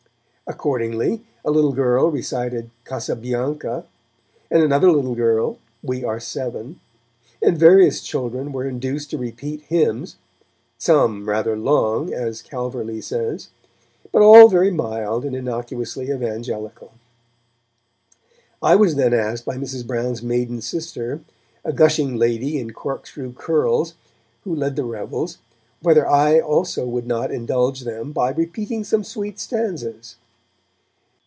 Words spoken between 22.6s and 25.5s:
corkscrew curls, who led the revels,